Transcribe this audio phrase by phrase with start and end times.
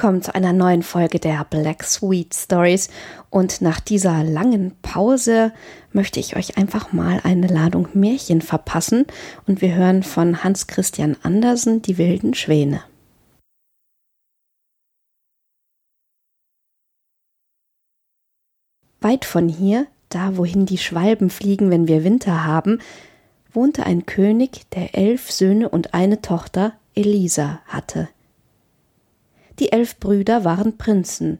[0.00, 2.88] Willkommen zu einer neuen Folge der Black Sweet Stories.
[3.28, 5.52] Und nach dieser langen Pause
[5.92, 9.04] möchte ich euch einfach mal eine Ladung Märchen verpassen.
[9.46, 12.82] Und wir hören von Hans Christian Andersen die wilden Schwäne.
[19.02, 22.78] Weit von hier, da wohin die Schwalben fliegen, wenn wir Winter haben,
[23.52, 28.08] wohnte ein König, der elf Söhne und eine Tochter, Elisa, hatte.
[29.60, 31.38] Die elf Brüder waren Prinzen.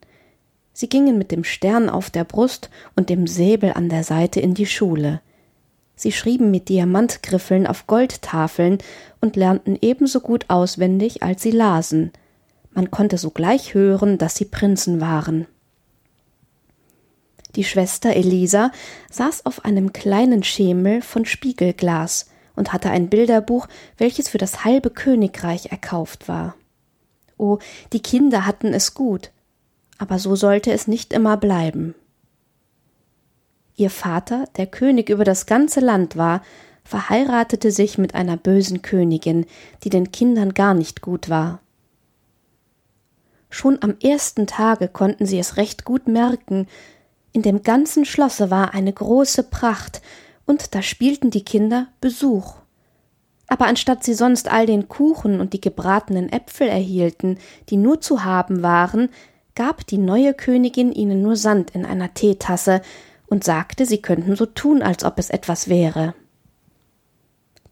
[0.74, 4.52] Sie gingen mit dem Stern auf der Brust und dem Säbel an der Seite in
[4.52, 5.22] die Schule.
[5.96, 8.78] Sie schrieben mit Diamantgriffeln auf Goldtafeln
[9.20, 12.12] und lernten ebenso gut auswendig, als sie lasen.
[12.72, 15.46] Man konnte sogleich hören, dass sie Prinzen waren.
[17.56, 18.70] Die Schwester Elisa
[19.10, 24.90] saß auf einem kleinen Schemel von Spiegelglas und hatte ein Bilderbuch, welches für das halbe
[24.90, 26.54] Königreich erkauft war.
[27.40, 27.58] Oh,
[27.94, 29.30] die Kinder hatten es gut,
[29.96, 31.94] aber so sollte es nicht immer bleiben.
[33.76, 36.42] Ihr Vater, der König über das ganze Land war,
[36.84, 39.46] verheiratete sich mit einer bösen Königin,
[39.84, 41.60] die den Kindern gar nicht gut war.
[43.48, 46.66] Schon am ersten Tage konnten sie es recht gut merken,
[47.32, 50.02] in dem ganzen Schlosse war eine große Pracht,
[50.44, 52.59] und da spielten die Kinder Besuch.
[53.50, 57.36] Aber anstatt sie sonst all den Kuchen und die gebratenen Äpfel erhielten,
[57.68, 59.10] die nur zu haben waren,
[59.56, 62.80] gab die neue Königin ihnen nur Sand in einer Teetasse
[63.26, 66.14] und sagte, sie könnten so tun, als ob es etwas wäre.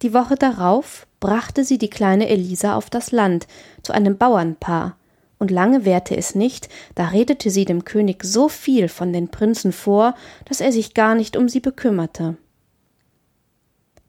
[0.03, 3.47] Die Woche darauf brachte sie die kleine Elisa auf das Land
[3.83, 4.97] zu einem Bauernpaar,
[5.39, 9.71] und lange währte es nicht, da redete sie dem König so viel von den Prinzen
[9.71, 12.37] vor, dass er sich gar nicht um sie bekümmerte.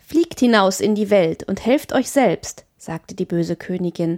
[0.10, 4.18] Fliegt hinaus in die Welt und helft euch selbst, sagte die böse Königin.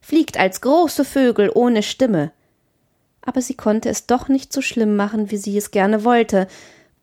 [0.00, 2.30] Fliegt als große Vögel ohne Stimme.
[3.22, 6.46] Aber sie konnte es doch nicht so schlimm machen, wie sie es gerne wollte.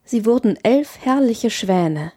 [0.06, 2.14] Sie wurden elf herrliche Schwäne.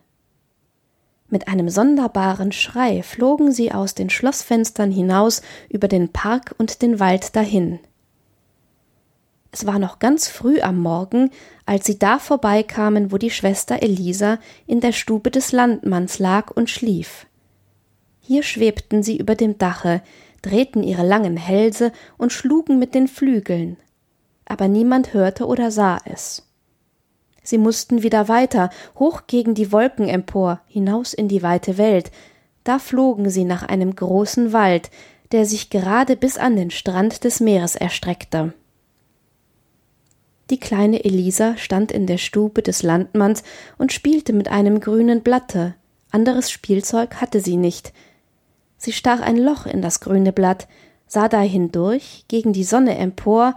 [1.29, 7.01] Mit einem sonderbaren Schrei flogen sie aus den Schlossfenstern hinaus über den Park und den
[7.01, 7.81] Wald dahin.
[9.55, 11.31] Es war noch ganz früh am Morgen,
[11.67, 16.71] als sie da vorbeikamen, wo die Schwester Elisa in der Stube des Landmanns lag und
[16.71, 17.27] schlief.
[18.21, 20.01] Hier schwebten sie über dem Dache,
[20.41, 23.77] drehten ihre langen Hälse und schlugen mit den Flügeln.
[24.47, 26.49] Aber niemand hörte oder sah es.
[27.43, 32.11] Sie mussten wieder weiter, hoch gegen die Wolken empor, hinaus in die weite Welt.
[32.65, 34.91] Da flogen sie nach einem großen Wald,
[35.33, 38.55] der sich gerade bis an den Strand des Meeres erstreckte.
[40.51, 43.43] Die kleine Elisa stand in der Stube des Landmanns
[43.79, 45.75] und spielte mit einem grünen Blatte.
[46.11, 47.93] Anderes Spielzeug hatte sie nicht.
[48.77, 50.69] Sie stach ein Loch in das grüne Blatt,
[51.07, 53.55] sah da hindurch, gegen die Sonne empor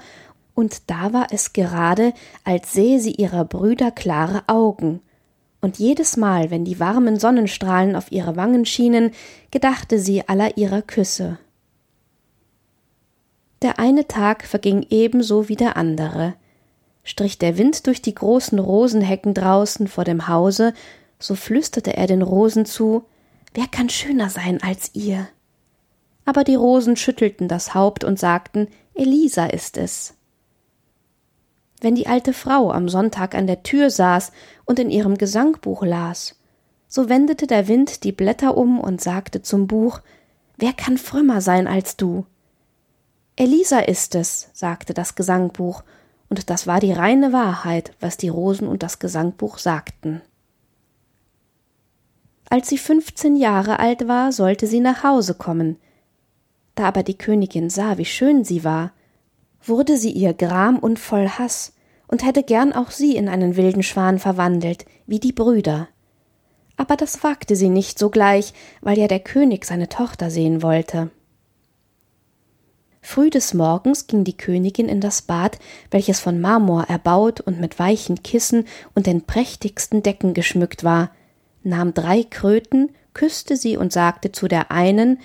[0.54, 2.14] und da war es gerade,
[2.44, 5.02] als sähe sie ihrer Brüder klare Augen,
[5.66, 9.12] und jedes Mal, wenn die warmen Sonnenstrahlen auf ihre Wangen schienen,
[9.50, 11.40] gedachte sie aller ihrer Küsse.
[13.64, 16.36] Der eine Tag verging ebenso wie der andere.
[17.06, 20.74] Strich der Wind durch die großen Rosenhecken draußen vor dem Hause,
[21.18, 23.06] so flüsterte er den Rosen zu,
[23.54, 25.30] Wer kann schöner sein als ihr?
[26.26, 30.16] Aber die Rosen schüttelten das Haupt und sagten, Elisa ist es
[31.86, 34.32] wenn die alte Frau am Sonntag an der Tür saß
[34.66, 36.36] und in ihrem Gesangbuch las.
[36.88, 40.02] So wendete der Wind die Blätter um und sagte zum Buch
[40.58, 42.26] Wer kann frömmer sein als du?
[43.36, 45.84] Elisa ist es, sagte das Gesangbuch,
[46.30, 50.22] und das war die reine Wahrheit, was die Rosen und das Gesangbuch sagten.
[52.50, 55.78] Als sie fünfzehn Jahre alt war, sollte sie nach Hause kommen.
[56.76, 58.92] Da aber die Königin sah, wie schön sie war,
[59.64, 61.74] wurde sie ihr gram und voll Hass
[62.08, 65.88] und hätte gern auch sie in einen wilden Schwan verwandelt, wie die Brüder.
[66.78, 71.10] Aber das wagte sie nicht sogleich, weil ja der König seine Tochter sehen wollte.
[73.06, 75.60] Früh des Morgens ging die Königin in das Bad,
[75.92, 78.66] welches von Marmor erbaut und mit weichen Kissen
[78.96, 81.12] und den prächtigsten Decken geschmückt war,
[81.62, 85.20] nahm drei Kröten, küsste sie und sagte zu der einen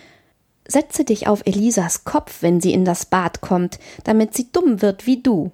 [0.68, 5.06] Setze dich auf Elisas Kopf, wenn sie in das Bad kommt, damit sie dumm wird
[5.06, 5.50] wie du.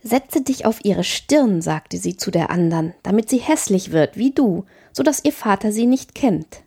[0.00, 4.30] Setze dich auf ihre Stirn, sagte sie zu der andern, damit sie hässlich wird wie
[4.30, 6.62] du, so dass ihr Vater sie nicht kennt.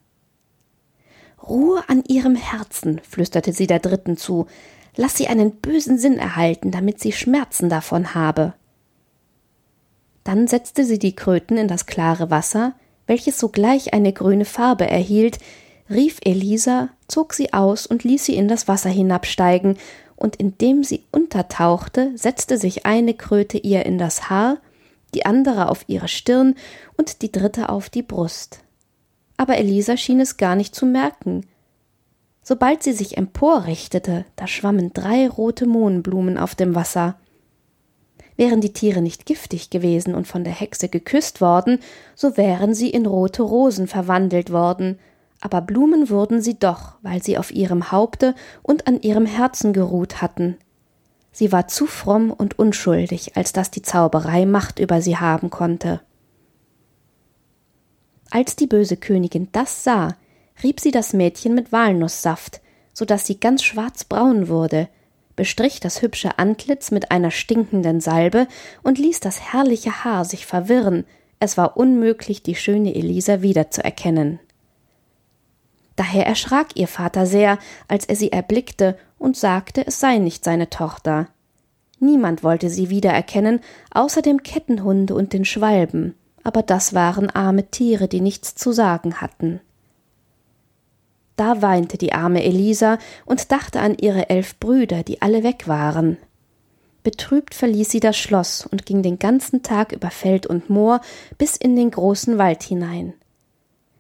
[1.48, 4.48] Ruhe an ihrem Herzen, flüsterte sie der dritten zu,
[4.96, 8.54] lass sie einen bösen Sinn erhalten, damit sie Schmerzen davon habe.
[10.24, 12.74] Dann setzte sie die Kröten in das klare Wasser,
[13.08, 15.38] welches sogleich eine grüne Farbe erhielt,
[15.90, 19.78] rief Elisa, zog sie aus und ließ sie in das Wasser hinabsteigen,
[20.16, 24.58] und indem sie untertauchte, setzte sich eine Kröte ihr in das Haar,
[25.14, 26.56] die andere auf ihre Stirn
[26.98, 28.65] und die dritte auf die Brust.
[29.38, 31.46] Aber Elisa schien es gar nicht zu merken.
[32.42, 37.16] Sobald sie sich emporrichtete, da schwammen drei rote Mohnblumen auf dem Wasser.
[38.38, 41.80] Wären die Tiere nicht giftig gewesen und von der Hexe geküsst worden,
[42.16, 45.00] so wären sie in rote Rosen verwandelt worden,
[45.42, 50.22] aber Blumen wurden sie doch, weil sie auf ihrem Haupte und an ihrem Herzen geruht
[50.22, 50.58] hatten.
[51.32, 56.02] Sie war zu fromm und unschuldig, als dass die Zauberei Macht über sie haben konnte.
[58.32, 60.16] Als die böse Königin das sah,
[60.64, 62.62] rieb sie das Mädchen mit Walnusssaft,
[62.94, 64.88] so dass sie ganz schwarzbraun wurde,
[65.36, 68.48] bestrich das hübsche Antlitz mit einer stinkenden Salbe
[68.84, 71.06] und ließ das herrliche Haar sich verwirren,
[71.40, 74.40] es war unmöglich, die schöne Elisa wiederzuerkennen.
[75.96, 77.58] Daher erschrak ihr Vater sehr,
[77.88, 81.28] als er sie erblickte und sagte, es sei nicht seine Tochter.
[82.00, 83.62] Niemand wollte sie wiedererkennen,
[83.92, 86.16] außer dem Kettenhunde und den Schwalben,
[86.46, 89.60] aber das waren arme Tiere, die nichts zu sagen hatten.
[91.36, 96.18] Da weinte die arme Elisa und dachte an ihre elf Brüder, die alle weg waren.
[97.04, 101.02] Betrübt verließ sie das Schloss und ging den ganzen Tag über Feld und Moor
[101.38, 103.14] bis in den großen Wald hinein.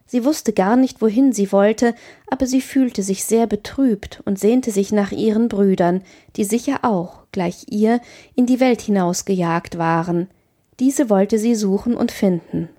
[0.05, 1.95] Sie wusste gar nicht, wohin sie wollte,
[2.29, 6.03] aber sie fühlte sich sehr betrübt und sehnte sich nach ihren Brüdern,
[6.35, 7.99] die sicher auch, gleich ihr,
[8.35, 10.29] in die Welt hinausgejagt waren.
[10.79, 12.69] Diese wollte sie suchen und finden.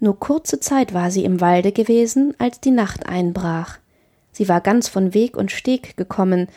[0.00, 3.78] Nur kurze Zeit war sie im Walde gewesen, als die Nacht einbrach.
[4.30, 6.48] Sie war ganz von Weg und Steg gekommen.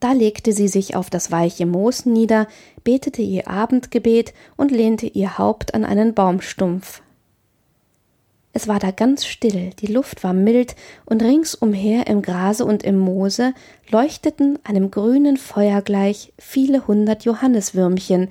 [0.00, 2.48] Da legte sie sich auf das weiche Moos nieder,
[2.84, 7.00] betete ihr Abendgebet und lehnte ihr Haupt an einen Baumstumpf,
[8.56, 12.98] es war da ganz still, die Luft war mild, und ringsumher im Grase und im
[12.98, 13.52] Moose
[13.90, 18.30] leuchteten einem grünen Feuer gleich viele hundert Johanniswürmchen.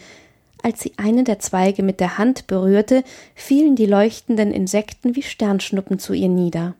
[0.66, 3.04] Als sie einen der Zweige mit der Hand berührte,
[3.36, 6.74] fielen die leuchtenden Insekten wie Sternschnuppen zu ihr nieder.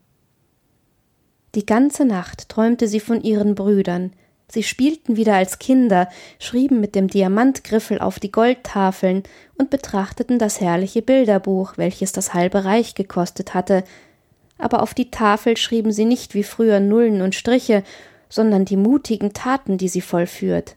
[1.54, 4.12] Die ganze Nacht träumte sie von ihren Brüdern,
[4.48, 6.10] Sie spielten wieder als Kinder,
[6.40, 9.22] schrieben mit dem Diamantgriffel auf die Goldtafeln
[9.58, 13.84] und betrachteten das herrliche Bilderbuch, welches das halbe Reich gekostet hatte,
[14.58, 17.84] aber auf die Tafel schrieben sie nicht wie früher Nullen und Striche,
[18.30, 20.76] sondern die mutigen Taten, die sie vollführt.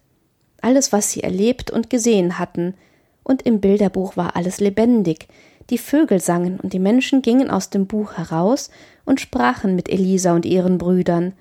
[0.60, 2.74] Alles, was sie erlebt und gesehen hatten,
[3.28, 5.28] und im Bilderbuch war alles lebendig,
[5.70, 8.70] die Vögel sangen und die Menschen gingen aus dem Buch heraus
[9.04, 11.34] und sprachen mit Elisa und ihren Brüdern,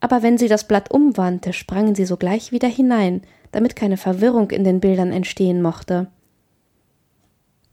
[0.00, 4.64] aber wenn sie das Blatt umwandte, sprangen sie sogleich wieder hinein, damit keine Verwirrung in
[4.64, 6.06] den Bildern entstehen mochte.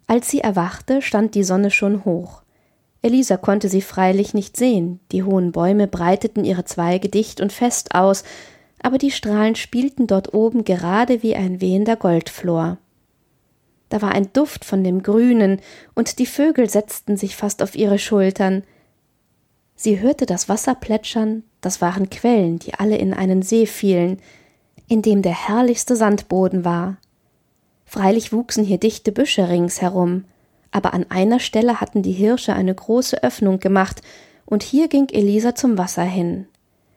[0.07, 2.41] Als sie erwachte, stand die Sonne schon hoch.
[3.01, 7.93] Elisa konnte sie freilich nicht sehen, die hohen Bäume breiteten ihre Zweige dicht und fest
[7.93, 8.23] aus,
[8.81, 12.77] aber die Strahlen spielten dort oben gerade wie ein wehender Goldflor.
[13.89, 15.61] Da war ein Duft von dem Grünen,
[15.93, 18.63] und die Vögel setzten sich fast auf ihre Schultern.
[19.75, 24.19] Sie hörte das Wasser plätschern, das waren Quellen, die alle in einen See fielen,
[24.87, 26.97] in dem der herrlichste Sandboden war.
[27.85, 30.25] Freilich wuchsen hier dichte Büsche ringsherum,
[30.71, 34.01] aber an einer Stelle hatten die Hirsche eine große Öffnung gemacht,
[34.45, 36.47] und hier ging Elisa zum Wasser hin.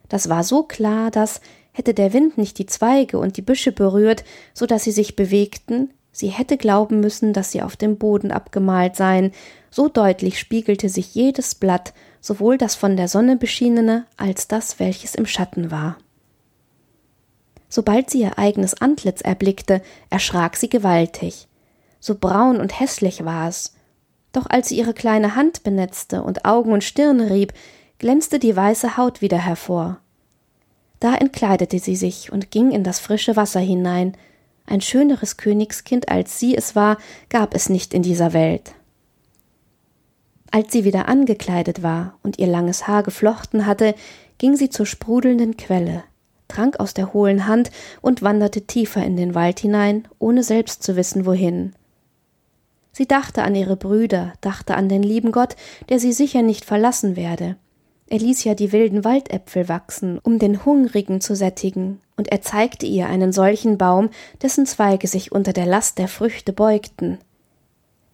[0.08, 1.40] Das war so klar, dass,
[1.72, 5.90] hätte der Wind nicht die Zweige und die Büsche berührt, so dass sie sich bewegten,
[6.18, 9.32] sie hätte glauben müssen, dass sie auf dem Boden abgemalt seien,
[9.70, 15.14] so deutlich spiegelte sich jedes Blatt sowohl das von der Sonne beschienene als das, welches
[15.14, 15.96] im Schatten war.
[17.68, 21.48] Sobald sie ihr eigenes Antlitz erblickte, erschrak sie gewaltig.
[22.00, 23.74] So braun und hässlich war es.
[24.32, 27.52] Doch als sie ihre kleine Hand benetzte und Augen und Stirne rieb,
[27.98, 29.98] glänzte die weiße Haut wieder hervor.
[31.00, 34.16] Da entkleidete sie sich und ging in das frische Wasser hinein.
[34.68, 36.98] Ein schöneres Königskind als sie es war,
[37.30, 38.74] gab es nicht in dieser Welt.
[40.50, 43.94] Als sie wieder angekleidet war und ihr langes Haar geflochten hatte,
[44.36, 46.04] ging sie zur sprudelnden Quelle,
[46.48, 47.70] trank aus der hohlen Hand
[48.02, 51.74] und wanderte tiefer in den Wald hinein, ohne selbst zu wissen wohin.
[52.92, 55.56] Sie dachte an ihre Brüder, dachte an den lieben Gott,
[55.88, 57.56] der sie sicher nicht verlassen werde.
[58.06, 62.84] Er ließ ja die wilden Waldäpfel wachsen, um den Hungrigen zu sättigen, und er zeigte
[62.84, 64.10] ihr einen solchen Baum,
[64.42, 67.18] dessen Zweige sich unter der Last der Früchte beugten.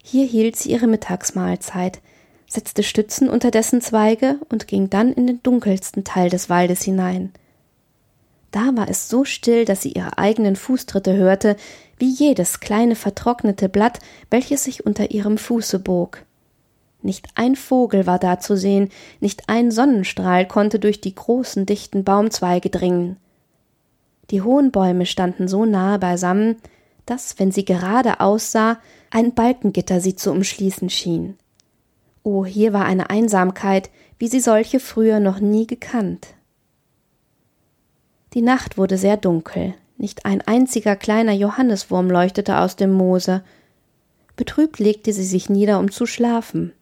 [0.04, 2.00] Hier hielt sie ihre Mittagsmahlzeit,
[2.46, 7.32] setzte Stützen unter dessen Zweige und ging dann in den dunkelsten Teil des Waldes hinein.
[8.50, 11.56] Da war es so still, dass sie ihre eigenen Fußtritte hörte,
[11.98, 13.98] wie jedes kleine vertrocknete Blatt,
[14.30, 16.22] welches sich unter ihrem Fuße bog.
[17.02, 22.04] Nicht ein Vogel war da zu sehen, nicht ein Sonnenstrahl konnte durch die großen dichten
[22.04, 23.16] Baumzweige dringen.
[24.30, 26.56] Die hohen Bäume standen so nahe beisammen,
[27.06, 28.78] dass, wenn sie gerade aussah,
[29.10, 31.36] ein Balkengitter sie zu umschließen schien.
[32.22, 36.28] Oh, hier war eine Einsamkeit, wie sie solche früher noch nie gekannt.
[38.32, 43.44] Die Nacht wurde sehr dunkel, nicht ein einziger kleiner Johanneswurm leuchtete aus dem Moose.
[44.36, 46.72] Betrübt legte sie sich nieder, um zu schlafen.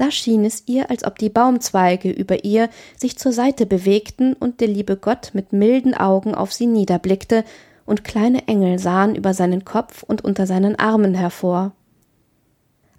[0.00, 4.62] Da schien es ihr, als ob die Baumzweige über ihr sich zur Seite bewegten und
[4.62, 7.44] der liebe Gott mit milden Augen auf sie niederblickte,
[7.84, 11.72] und kleine Engel sahen über seinen Kopf und unter seinen Armen hervor.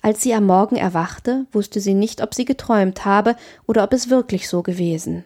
[0.04, 4.12] Als sie am Morgen erwachte, wusste sie nicht, ob sie geträumt habe oder ob es
[4.12, 5.26] wirklich so gewesen.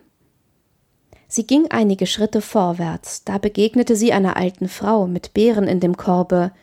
[1.28, 5.98] Sie ging einige Schritte vorwärts, da begegnete sie einer alten Frau mit Beeren in dem
[5.98, 6.54] Korbe.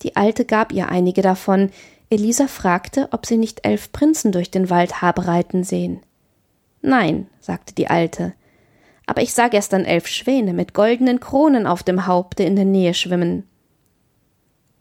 [0.00, 1.68] Die Alte gab ihr einige davon.
[2.10, 6.00] Elisa fragte, ob sie nicht elf Prinzen durch den Wald habe reiten sehen.
[6.82, 8.34] Nein, sagte die Alte,
[9.06, 12.94] aber ich sah gestern elf Schwäne mit goldenen Kronen auf dem Haupte in der Nähe
[12.94, 13.44] schwimmen.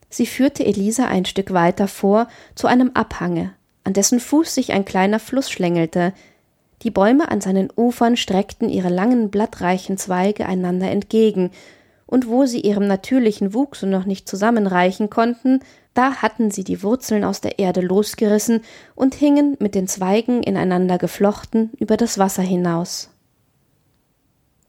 [0.09, 4.85] Sie führte Elisa ein Stück weiter vor zu einem Abhange, an dessen Fuß sich ein
[4.85, 6.13] kleiner Fluss schlängelte.
[6.81, 11.51] Die Bäume an seinen Ufern streckten ihre langen, blattreichen Zweige einander entgegen,
[12.07, 15.59] und wo sie ihrem natürlichen Wuchse noch nicht zusammenreichen konnten,
[15.93, 18.61] da hatten sie die Wurzeln aus der Erde losgerissen
[18.95, 23.09] und hingen mit den Zweigen ineinander geflochten über das Wasser hinaus.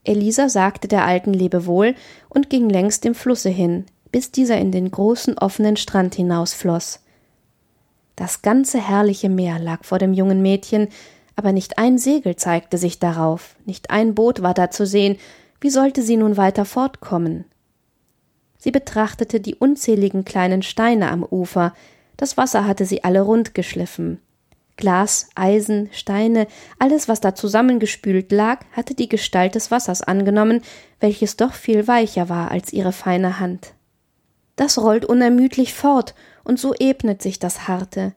[0.02, 1.94] Elisa sagte der alten Lebewohl
[2.28, 7.00] und ging längs dem Flusse hin, bis dieser in den großen offenen Strand hinausfloß.
[8.16, 10.88] Das ganze herrliche Meer lag vor dem jungen Mädchen,
[11.36, 15.16] aber nicht ein Segel zeigte sich darauf, nicht ein Boot war da zu sehen,
[15.60, 17.44] wie sollte sie nun weiter fortkommen?
[18.60, 21.74] Sie betrachtete die unzähligen kleinen Steine am Ufer,
[22.16, 24.20] das Wasser hatte sie alle rund geschliffen.
[24.76, 26.46] Glas, Eisen, Steine,
[26.78, 30.62] alles, was da zusammengespült lag, hatte die Gestalt des Wassers angenommen,
[31.00, 33.74] welches doch viel weicher war als ihre feine Hand
[34.60, 36.14] das rollt unermüdlich fort,
[36.44, 38.12] und so ebnet sich das Harte.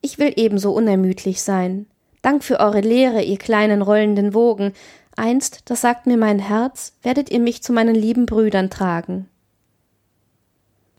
[0.00, 1.86] Ich will ebenso unermüdlich sein.
[2.22, 4.72] Dank für eure Lehre, ihr kleinen rollenden Wogen.
[5.16, 9.28] Einst, das sagt mir mein Herz, werdet ihr mich zu meinen lieben Brüdern tragen.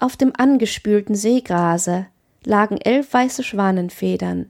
[0.02, 2.08] Auf dem angespülten Seegrase
[2.44, 4.50] lagen elf weiße Schwanenfedern.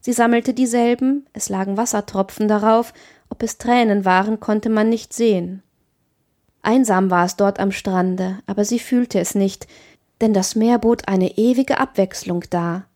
[0.00, 2.92] Sie sammelte dieselben, es lagen Wassertropfen darauf,
[3.28, 5.62] ob es Tränen waren, konnte man nicht sehen.
[6.60, 9.68] Einsam war es dort am Strande, aber sie fühlte es nicht,
[10.20, 12.86] denn das Meer bot eine ewige Abwechslung dar.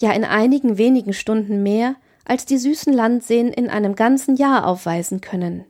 [0.00, 5.20] Ja, in einigen wenigen Stunden mehr, als die süßen Landseen in einem ganzen Jahr aufweisen
[5.20, 5.66] können.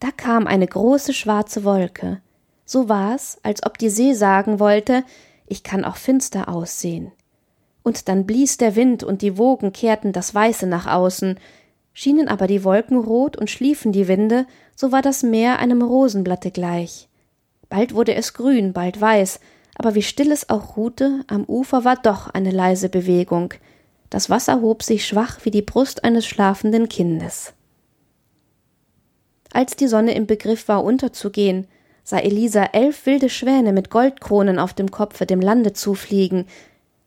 [0.00, 2.22] Da kam eine große schwarze Wolke.
[2.66, 5.04] So war's, als ob die See sagen wollte,
[5.46, 7.12] ich kann auch finster aussehen.
[7.82, 11.38] Und dann blies der Wind und die Wogen kehrten das Weiße nach außen,
[11.98, 16.50] Schienen aber die Wolken rot und schliefen die Winde, so war das Meer einem Rosenblatte
[16.50, 17.08] gleich.
[17.70, 19.40] Bald wurde es grün, bald weiß,
[19.76, 23.54] aber wie still es auch ruhte, am Ufer war doch eine leise Bewegung.
[24.10, 27.54] Das Wasser hob sich schwach wie die Brust eines schlafenden Kindes.
[29.54, 31.66] Als die Sonne im Begriff war unterzugehen,
[32.06, 36.46] sah Elisa elf wilde Schwäne mit Goldkronen auf dem Kopfe dem Lande zufliegen.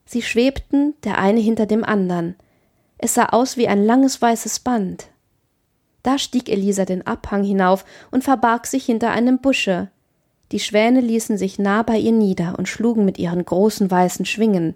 [0.06, 2.36] Sie schwebten, der eine hinter dem andern.
[2.98, 5.08] Es sah aus wie ein langes weißes Band.
[6.04, 9.90] Da stieg Elisa den Abhang hinauf und verbarg sich hinter einem Busche.
[10.52, 14.76] Die Schwäne ließen sich nah bei ihr nieder und schlugen mit ihren großen weißen Schwingen.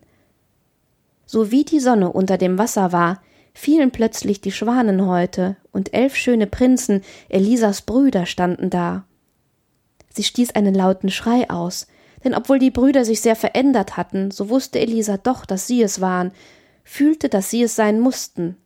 [1.26, 3.22] So wie die Sonne unter dem Wasser war,
[3.54, 9.04] fielen plötzlich die Schwanenhäute, und elf schöne Prinzen, Elisas Brüder, standen da.
[10.14, 11.88] Sie stieß einen lauten Schrei aus,
[12.24, 16.00] denn obwohl die Brüder sich sehr verändert hatten, so wusste Elisa doch, dass sie es
[16.00, 16.32] waren,
[16.84, 18.58] fühlte, dass sie es sein mussten.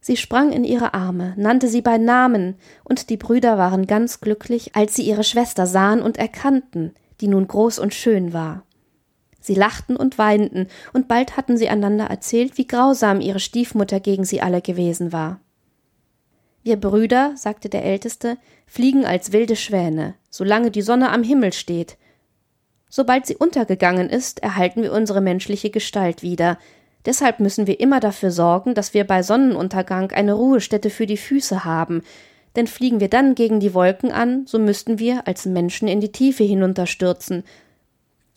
[0.00, 4.76] Sie sprang in ihre Arme, nannte sie bei Namen, und die Brüder waren ganz glücklich,
[4.76, 8.62] als sie ihre Schwester sahen und erkannten, die nun groß und schön war.
[9.40, 14.24] Sie lachten und weinten, und bald hatten sie einander erzählt, wie grausam ihre Stiefmutter gegen
[14.24, 15.40] sie alle gewesen war.
[16.62, 21.96] Wir Brüder, sagte der Älteste, fliegen als wilde Schwäne, solange die Sonne am Himmel steht.
[22.88, 26.58] Sobald sie untergegangen ist, erhalten wir unsere menschliche Gestalt wieder,
[27.06, 31.64] Deshalb müssen wir immer dafür sorgen, dass wir bei Sonnenuntergang eine Ruhestätte für die Füße
[31.64, 32.02] haben,
[32.56, 36.10] denn fliegen wir dann gegen die Wolken an, so müssten wir als Menschen in die
[36.10, 37.44] Tiefe hinunterstürzen.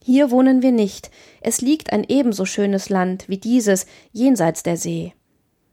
[0.04, 1.10] Hier wohnen wir nicht,
[1.42, 5.14] es liegt ein ebenso schönes Land wie dieses jenseits der See.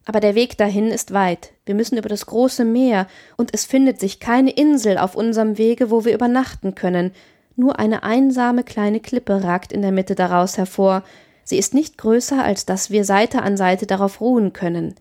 [0.07, 4.01] Aber der Weg dahin ist weit, wir müssen über das große Meer, und es findet
[4.01, 7.13] sich keine Insel auf unserem Wege, wo wir übernachten können,
[7.57, 11.03] nur eine einsame kleine Klippe ragt in der Mitte daraus hervor,
[11.49, 14.97] Sie ist nicht größer, als dass wir Seite an Seite darauf ruhen können.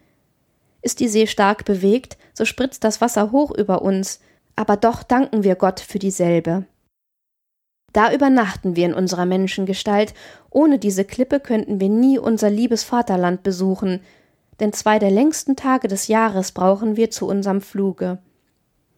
[0.84, 4.20] Ist die See stark bewegt, so spritzt das Wasser hoch über uns,
[4.56, 6.66] aber doch danken wir Gott für dieselbe.
[7.94, 10.14] Da übernachten wir in unserer Menschengestalt,
[10.52, 14.02] ohne diese Klippe könnten wir nie unser liebes Vaterland besuchen,
[14.60, 18.20] denn zwei der längsten Tage des Jahres brauchen wir zu unserem Fluge.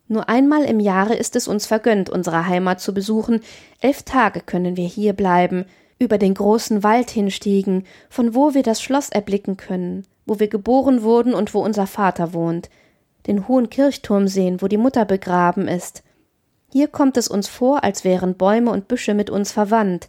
[0.08, 3.42] Nur einmal im Jahre ist es uns vergönnt, unsere Heimat zu besuchen,
[3.82, 5.66] elf Tage können wir hier bleiben,
[6.00, 11.02] über den großen Wald hinstiegen, von wo wir das Schloss erblicken können, wo wir geboren
[11.02, 12.70] wurden und wo unser Vater wohnt,
[13.26, 16.04] den hohen Kirchturm sehen, wo die Mutter begraben ist.
[16.72, 20.08] Hier kommt es uns vor, als wären Bäume und Büsche mit uns verwandt,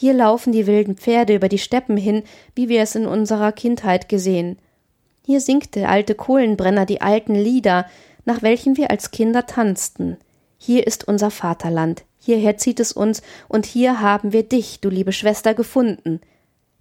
[0.00, 2.22] hier laufen die wilden Pferde über die Steppen hin,
[2.54, 4.58] wie wir es in unserer Kindheit gesehen.
[5.30, 7.86] Hier singt der alte Kohlenbrenner die alten Lieder,
[8.24, 10.16] nach welchen wir als Kinder tanzten.
[10.58, 15.12] Hier ist unser Vaterland, hierher zieht es uns, und hier haben wir dich, du liebe
[15.12, 16.20] Schwester, gefunden.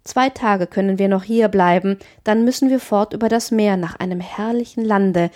[0.03, 3.97] Zwei Tage können wir noch hier bleiben, dann müssen wir fort über das Meer nach
[3.99, 5.29] einem herrlichen Lande,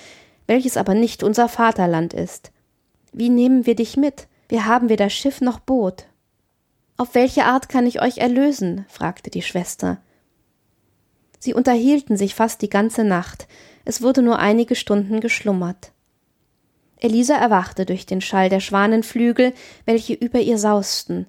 [0.47, 2.51] welches aber nicht unser Vaterland ist.
[3.11, 4.25] Wie nehmen wir dich mit?
[4.49, 6.05] Wir haben weder Schiff noch Boot.
[6.97, 8.87] Auf welche Art kann ich euch erlösen?
[8.89, 9.99] fragte die Schwester.
[11.43, 13.49] Sie unterhielten sich fast die ganze Nacht,
[13.83, 15.91] es wurde nur einige Stunden geschlummert.
[17.01, 19.51] Elisa erwachte durch den Schall der Schwanenflügel,
[19.83, 21.27] welche über ihr sausten.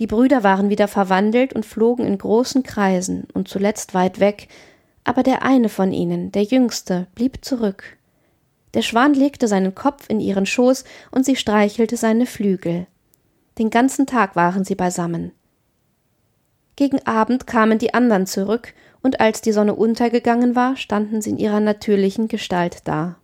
[0.00, 4.48] Die Brüder waren wieder verwandelt und flogen in großen Kreisen und zuletzt weit weg,
[5.02, 7.96] aber der eine von ihnen, der jüngste, blieb zurück.
[8.74, 12.86] Der Schwan legte seinen Kopf in ihren Schoß und sie streichelte seine Flügel.
[13.56, 15.32] Den ganzen Tag waren sie beisammen.
[16.76, 21.38] Gegen Abend kamen die anderen zurück, und als die Sonne untergegangen war, standen sie in
[21.38, 23.16] ihrer natürlichen Gestalt da.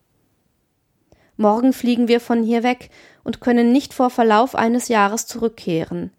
[1.37, 2.91] Morgen fliegen wir von hier weg
[3.25, 6.11] und können nicht vor Verlauf eines Jahres zurückkehren.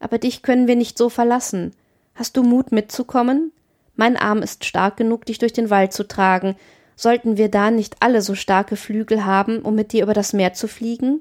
[0.00, 1.72] Aber dich können wir nicht so verlassen.
[2.14, 3.52] Hast du Mut mitzukommen?
[3.94, 6.56] Mein Arm ist stark genug, dich durch den Wald zu tragen.
[6.96, 10.54] Sollten wir da nicht alle so starke Flügel haben, um mit dir über das Meer
[10.54, 11.20] zu fliegen?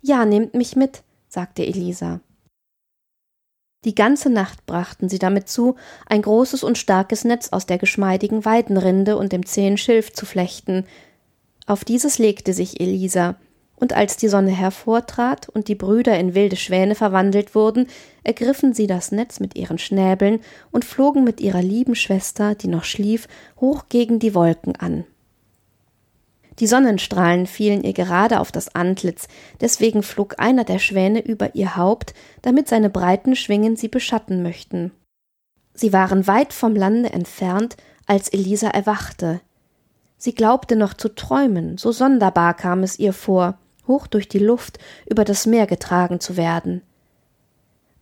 [0.00, 2.20] Ja, nehmt mich mit, sagte Elisa.
[3.84, 8.44] Die ganze Nacht brachten sie damit zu, ein großes und starkes Netz aus der geschmeidigen
[8.44, 10.84] Weidenrinde und dem zähen Schilf zu flechten,
[11.68, 13.36] auf dieses legte sich Elisa,
[13.76, 17.86] und als die Sonne hervortrat und die Brüder in wilde Schwäne verwandelt wurden,
[18.24, 20.40] ergriffen sie das Netz mit ihren Schnäbeln
[20.72, 23.28] und flogen mit ihrer lieben Schwester, die noch schlief,
[23.60, 25.04] hoch gegen die Wolken an.
[26.58, 29.28] Die Sonnenstrahlen fielen ihr gerade auf das Antlitz,
[29.60, 34.90] deswegen flog einer der Schwäne über ihr Haupt, damit seine breiten Schwingen sie beschatten möchten.
[35.74, 39.40] Sie waren weit vom Lande entfernt, als Elisa erwachte.
[40.16, 44.78] Sie glaubte noch zu träumen, so sonderbar kam es ihr vor, hoch durch die Luft
[45.08, 46.82] über das Meer getragen zu werden.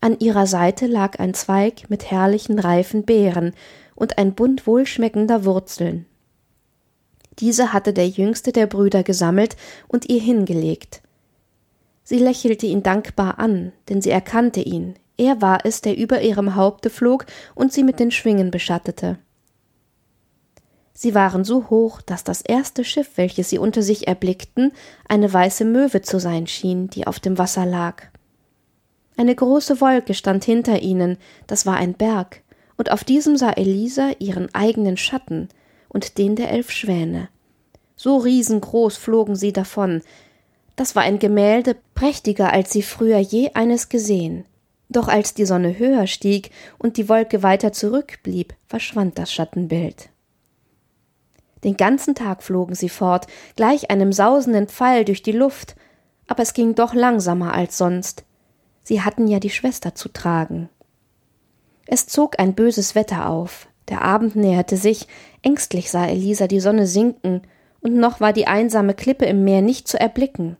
[0.00, 3.52] An ihrer Seite lag ein Zweig mit herrlichen reifen Beeren
[3.94, 6.06] und ein Bund wohlschmeckender Wurzeln.
[7.38, 9.56] Diese hatte der jüngste der Brüder gesammelt
[9.88, 11.02] und ihr hingelegt.
[12.04, 16.54] Sie lächelte ihn dankbar an, denn sie erkannte ihn, er war es, der über ihrem
[16.54, 19.18] Haupte flog und sie mit den Schwingen beschattete.
[20.92, 24.72] Sie waren so hoch, dass das erste Schiff, welches sie unter sich erblickten,
[25.08, 28.04] eine weiße Möwe zu sein schien, die auf dem Wasser lag.
[29.16, 32.42] Eine große Wolke stand hinter ihnen, das war ein Berg,
[32.76, 35.48] und auf diesem sah Elisa ihren eigenen Schatten
[35.96, 37.30] und den der elf Schwäne.
[37.96, 40.02] So riesengroß flogen sie davon.
[40.76, 44.44] Das war ein Gemälde, prächtiger als sie früher je eines gesehen.
[44.90, 50.10] Doch als die Sonne höher stieg und die Wolke weiter zurückblieb, verschwand das Schattenbild.
[51.64, 55.76] Den ganzen Tag flogen sie fort, gleich einem sausenden Pfeil durch die Luft,
[56.26, 58.26] aber es ging doch langsamer als sonst.
[58.82, 60.68] Sie hatten ja die Schwester zu tragen.
[61.86, 65.06] Es zog ein böses Wetter auf, der Abend näherte sich,
[65.46, 67.42] ängstlich sah Elisa die Sonne sinken,
[67.80, 70.56] und noch war die einsame Klippe im Meer nicht zu erblicken.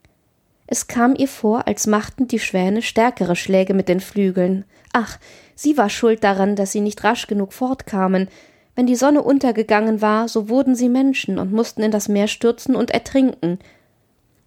[0.69, 4.65] Es kam ihr vor, als machten die Schwäne stärkere Schläge mit den Flügeln.
[4.93, 5.19] Ach,
[5.57, 8.29] sie war schuld daran, dass sie nicht rasch genug fortkamen,
[8.77, 12.77] wenn die Sonne untergegangen war, so wurden sie Menschen und mussten in das Meer stürzen
[12.77, 13.59] und ertrinken.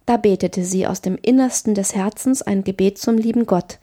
[0.06, 3.80] Da betete sie aus dem Innersten des Herzens ein Gebet zum lieben Gott.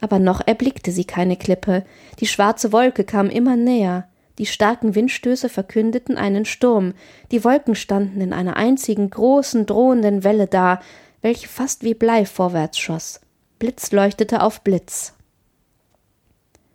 [0.00, 1.84] Aber noch erblickte sie keine Klippe,
[2.20, 4.09] die schwarze Wolke kam immer näher,
[4.40, 6.94] die starken Windstöße verkündeten einen Sturm,
[7.30, 10.80] die Wolken standen in einer einzigen großen, drohenden Welle da,
[11.20, 13.20] welche fast wie Blei vorwärts schoss.
[13.58, 15.12] Blitz leuchtete auf Blitz.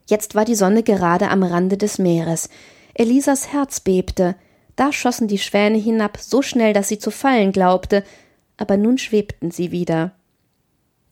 [0.05, 2.49] Jetzt war die Sonne gerade am Rande des Meeres.
[2.93, 4.35] Elisas Herz bebte.
[4.75, 8.03] Da schossen die Schwäne hinab, so schnell, dass sie zu fallen glaubte,
[8.57, 10.11] aber nun schwebten sie wieder.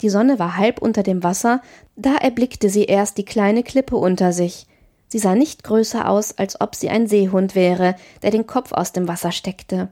[0.02, 1.63] Die Sonne war halb unter dem Wasser,
[1.96, 4.68] da erblickte sie erst die kleine Klippe unter sich.
[5.13, 8.93] Sie sah nicht größer aus, als ob sie ein Seehund wäre, der den Kopf aus
[8.93, 9.89] dem Wasser steckte.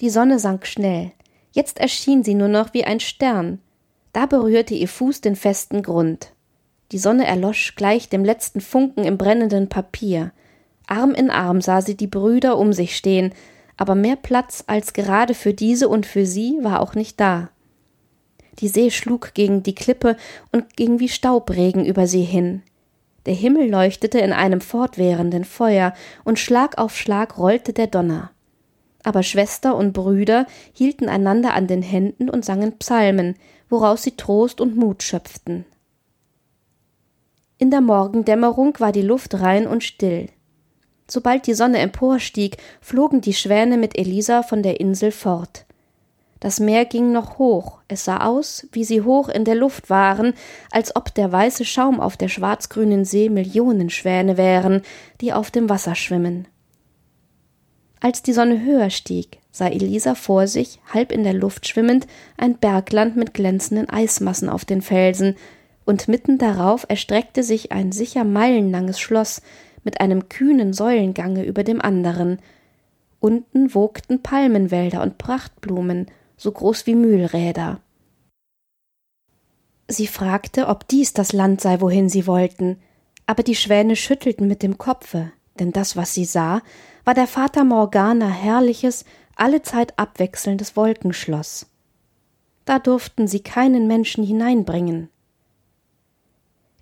[0.00, 1.12] Die Sonne sank schnell.
[1.52, 3.60] Jetzt erschien sie nur noch wie ein Stern.
[4.12, 6.32] Da berührte ihr Fuß den festen Grund.
[6.90, 10.32] Die Sonne erlosch gleich dem letzten Funken im brennenden Papier.
[10.88, 13.32] Arm in Arm sah sie die Brüder um sich stehen,
[13.76, 17.50] aber mehr Platz als gerade für diese und für sie war auch nicht da.
[18.58, 20.16] Die See schlug gegen die Klippe
[20.50, 22.64] und ging wie Staubregen über sie hin.
[23.26, 28.30] Der Himmel leuchtete in einem fortwährenden Feuer, und Schlag auf Schlag rollte der Donner.
[29.02, 33.36] Aber Schwester und Brüder hielten einander an den Händen und sangen Psalmen,
[33.68, 35.64] woraus sie Trost und Mut schöpften.
[37.58, 40.28] In der Morgendämmerung war die Luft rein und still.
[41.06, 45.66] Sobald die Sonne emporstieg, flogen die Schwäne mit Elisa von der Insel fort.
[46.40, 50.32] Das Meer ging noch hoch, es sah aus, wie sie hoch in der Luft waren,
[50.70, 54.80] als ob der weiße Schaum auf der schwarzgrünen See Millionen Schwäne wären,
[55.20, 56.48] die auf dem Wasser schwimmen.
[58.00, 62.06] Als die Sonne höher stieg, sah Elisa vor sich, halb in der Luft schwimmend,
[62.38, 65.36] ein Bergland mit glänzenden Eismassen auf den Felsen,
[65.84, 69.42] und mitten darauf erstreckte sich ein sicher meilenlanges Schloss
[69.84, 72.38] mit einem kühnen Säulengange über dem anderen.
[73.18, 76.06] Unten wogten Palmenwälder und Prachtblumen,
[76.40, 77.80] so groß wie Mühlräder.
[79.88, 82.80] Sie fragte, ob dies das Land sei, wohin sie wollten,
[83.26, 86.62] aber die Schwäne schüttelten mit dem Kopfe, denn das, was sie sah,
[87.04, 89.04] war der Vater Morgana herrliches,
[89.36, 91.66] allezeit abwechselndes Wolkenschloss.
[92.64, 95.10] Da durften sie keinen Menschen hineinbringen.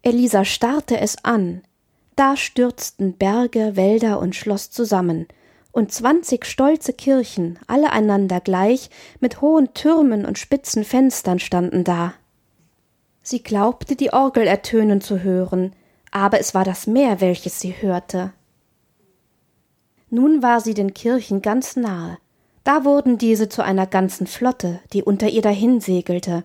[0.02, 1.62] Elisa starrte es an.
[2.14, 5.26] Da stürzten Berge, Wälder und Schloss zusammen,
[5.78, 12.14] und zwanzig stolze Kirchen, alle einander gleich, mit hohen Türmen und spitzen Fenstern standen da.
[13.22, 15.72] Sie glaubte, die Orgel ertönen zu hören,
[16.10, 18.32] aber es war das Meer, welches sie hörte.
[20.10, 22.18] Nun war sie den Kirchen ganz nahe.
[22.64, 26.42] Da wurden diese zu einer ganzen Flotte, die unter ihr dahinsegelte.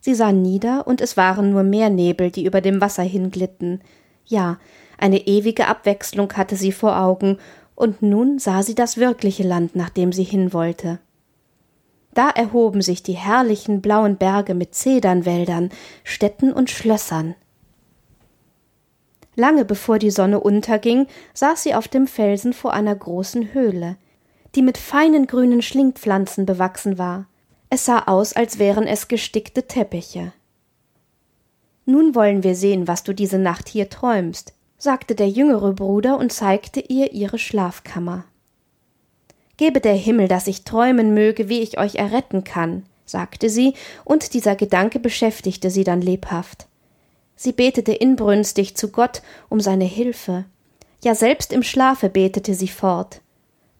[0.00, 3.80] Sie sah nieder, und es waren nur Meernebel, die über dem Wasser hinglitten.
[4.26, 4.58] Ja,
[4.98, 7.38] eine ewige Abwechslung hatte sie vor Augen,
[7.74, 11.00] und nun sah sie das wirkliche Land, nach dem sie hin wollte.
[12.14, 15.70] Da erhoben sich die herrlichen blauen Berge mit Zedernwäldern,
[16.04, 17.34] Städten und Schlössern.
[19.36, 23.96] Lange bevor die Sonne unterging, saß sie auf dem Felsen vor einer großen Höhle,
[24.54, 27.26] die mit feinen grünen Schlingpflanzen bewachsen war.
[27.68, 30.32] Es sah aus, als wären es gestickte Teppiche.
[31.86, 34.53] Nun wollen wir sehen, was du diese Nacht hier träumst,
[34.84, 38.24] sagte der jüngere Bruder und zeigte ihr ihre Schlafkammer.
[39.56, 43.72] Gebe der Himmel, dass ich träumen möge, wie ich euch erretten kann, sagte sie,
[44.04, 46.66] und dieser Gedanke beschäftigte sie dann lebhaft.
[47.34, 50.44] Sie betete inbrünstig zu Gott um seine Hilfe.
[51.02, 53.22] Ja, selbst im Schlafe betete sie fort.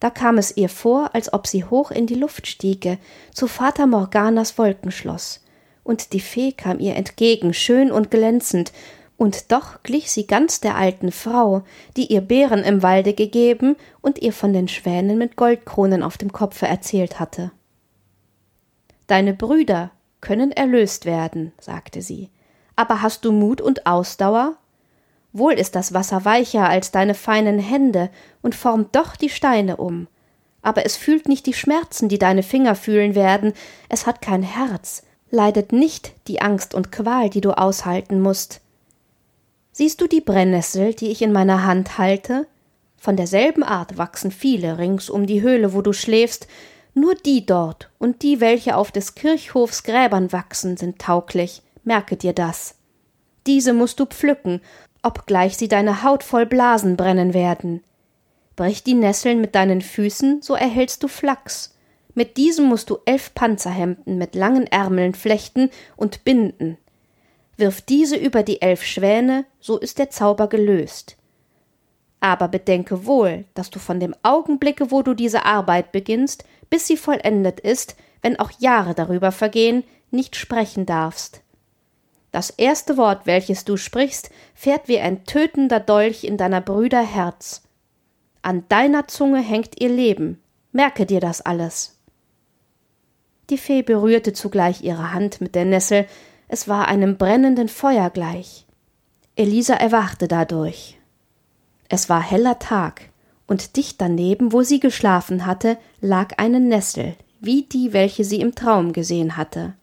[0.00, 2.96] Da kam es ihr vor, als ob sie hoch in die Luft stiege,
[3.30, 5.42] zu Vater Morganas Wolkenschloss.
[5.82, 8.72] Und die Fee kam ihr entgegen, schön und glänzend,
[9.16, 11.62] und doch glich sie ganz der alten Frau,
[11.96, 16.32] die ihr Beeren im Walde gegeben und ihr von den Schwänen mit Goldkronen auf dem
[16.32, 17.52] Kopfe erzählt hatte.
[19.06, 22.30] Deine Brüder können erlöst werden, sagte sie,
[22.76, 24.56] aber hast du Mut und Ausdauer?
[25.32, 28.10] Wohl ist das Wasser weicher als deine feinen Hände
[28.42, 30.06] und formt doch die Steine um,
[30.62, 33.52] aber es fühlt nicht die Schmerzen, die deine Finger fühlen werden,
[33.88, 38.60] es hat kein Herz, leidet nicht die Angst und Qual, die du aushalten musst.
[39.76, 42.46] Siehst du die Brennnessel, die ich in meiner Hand halte?
[42.96, 46.46] Von derselben Art wachsen viele rings um die Höhle, wo du schläfst,
[46.94, 52.32] nur die dort und die, welche auf des Kirchhofs Gräbern wachsen, sind tauglich, merke dir
[52.32, 52.76] das.
[53.48, 54.60] Diese musst du pflücken,
[55.02, 57.82] obgleich sie deine Haut voll Blasen brennen werden.
[58.54, 61.74] Brich die Nesseln mit deinen Füßen, so erhältst du Flachs.
[62.14, 66.78] Mit diesem musst du elf Panzerhemden mit langen Ärmeln flechten und binden.
[67.56, 71.16] Wirf diese über die elf Schwäne, so ist der Zauber gelöst.
[72.20, 76.96] Aber bedenke wohl, dass du von dem Augenblicke, wo du diese Arbeit beginnst, bis sie
[76.96, 81.42] vollendet ist, wenn auch Jahre darüber vergehen, nicht sprechen darfst.
[82.32, 87.62] Das erste Wort, welches du sprichst, fährt wie ein tötender Dolch in deiner Brüder Herz.
[88.42, 90.42] An deiner Zunge hängt ihr Leben.
[90.72, 92.00] Merke dir das alles.
[93.50, 96.06] Die Fee berührte zugleich ihre Hand mit der Nessel,
[96.54, 98.64] es war einem brennenden Feuer gleich.
[99.34, 100.96] Elisa erwachte dadurch.
[101.88, 103.10] Es war heller Tag,
[103.48, 108.54] und dicht daneben, wo sie geschlafen hatte, lag eine Nessel, wie die, welche sie im
[108.54, 109.74] Traum gesehen hatte.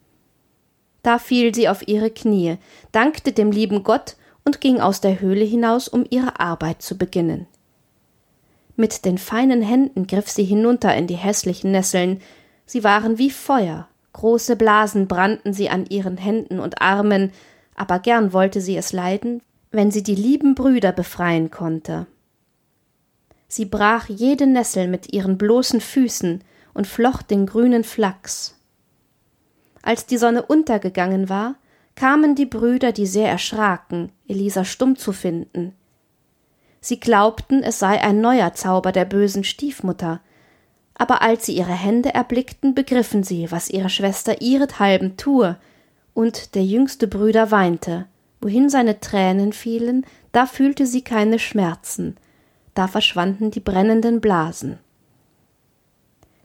[1.03, 2.55] Da fiel sie auf ihre Knie,
[2.93, 7.47] dankte dem lieben Gott und ging aus der Höhle hinaus, um ihre Arbeit zu beginnen.
[8.77, 12.21] Mit den feinen Händen griff sie hinunter in die hässlichen Nesseln,
[12.65, 17.31] Sie waren wie Feuer, große Blasen brannten sie an ihren Händen und Armen,
[17.75, 22.07] aber gern wollte sie es leiden, wenn sie die lieben Brüder befreien konnte.
[23.47, 26.43] Sie brach jede Nessel mit ihren bloßen Füßen
[26.73, 28.57] und flocht den grünen Flachs.
[29.81, 31.55] Als die Sonne untergegangen war,
[31.95, 35.73] kamen die Brüder, die sehr erschraken, Elisa stumm zu finden.
[36.79, 40.21] Sie glaubten, es sei ein neuer Zauber der bösen Stiefmutter,
[41.01, 45.57] aber als sie ihre Hände erblickten, begriffen sie, was ihre Schwester ihrethalben tue,
[46.13, 48.05] und der jüngste Brüder weinte,
[48.39, 52.17] wohin seine Tränen fielen, da fühlte sie keine Schmerzen,
[52.75, 54.77] da verschwanden die brennenden Blasen.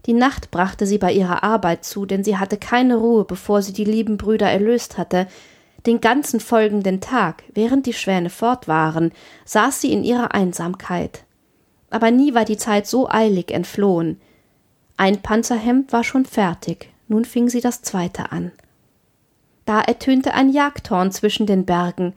[0.07, 3.75] Die Nacht brachte sie bei ihrer Arbeit zu, denn sie hatte keine Ruhe, bevor sie
[3.75, 5.27] die lieben Brüder erlöst hatte.
[5.85, 9.13] Den ganzen folgenden Tag, während die Schwäne fort waren,
[9.45, 11.25] saß sie in ihrer Einsamkeit.
[11.91, 14.19] Aber nie war die Zeit so eilig entflohen.
[14.97, 18.53] Ein Panzerhemd war schon fertig, nun fing sie das zweite an.
[19.65, 22.15] Da ertönte ein Jagdhorn zwischen den Bergen.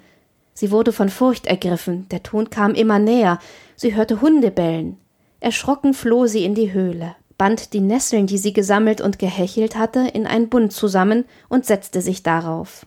[0.54, 3.40] Sie wurde von Furcht ergriffen, der Ton kam immer näher,
[3.76, 4.98] sie hörte Hunde bellen.
[5.40, 10.02] Erschrocken floh sie in die Höhle band die Nesseln, die sie gesammelt und gehechelt hatte,
[10.02, 12.86] in ein Bund zusammen und setzte sich darauf.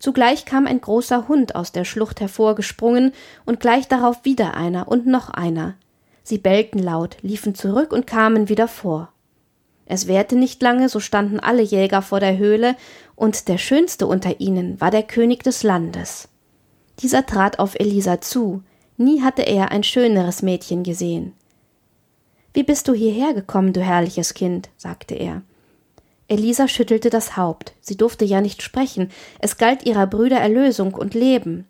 [0.00, 3.12] Zugleich kam ein großer Hund aus der Schlucht hervorgesprungen
[3.44, 5.74] und gleich darauf wieder einer und noch einer.
[6.26, 9.12] Sie bellten laut, liefen zurück und kamen wieder vor.
[9.84, 12.74] Es währte nicht lange, so standen alle Jäger vor der Höhle,
[13.14, 16.26] und der schönste unter ihnen war der König des Landes.
[16.98, 18.64] Dieser trat auf Elisa zu,
[18.96, 21.32] nie hatte er ein schöneres Mädchen gesehen.
[22.52, 24.68] Wie bist du hierher gekommen, du herrliches Kind?
[24.76, 25.42] sagte er.
[26.26, 27.72] Elisa schüttelte das Haupt.
[27.80, 29.12] Sie durfte ja nicht sprechen.
[29.38, 31.68] Es galt ihrer Brüder Erlösung und Leben.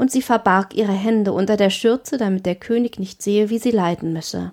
[0.00, 3.70] Und sie verbarg ihre Hände unter der Schürze, damit der König nicht sehe, wie sie
[3.70, 4.52] leiden müsse.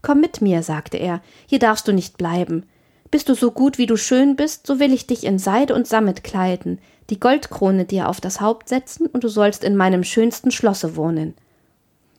[0.00, 1.20] Komm mit mir, sagte er.
[1.46, 2.64] Hier darfst du nicht bleiben.
[3.10, 5.86] Bist du so gut, wie du schön bist, so will ich dich in Seide und
[5.86, 6.78] Sammet kleiden,
[7.10, 11.34] die Goldkrone dir auf das Haupt setzen, und du sollst in meinem schönsten Schlosse wohnen.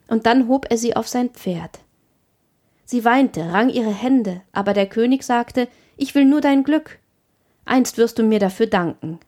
[0.07, 1.79] Und dann hob er sie auf sein Pferd.
[2.85, 6.99] Sie weinte, rang ihre Hände, aber der König sagte Ich will nur dein Glück.
[7.65, 9.19] Einst wirst du mir dafür danken.